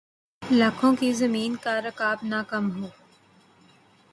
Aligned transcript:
لکوں 0.41 0.93
کی 0.95 1.11
زمین 1.13 1.55
کا 1.55 1.79
رقبہ 1.81 2.25
نہ 2.25 2.41
کم 2.47 2.65
ہو 2.75 2.87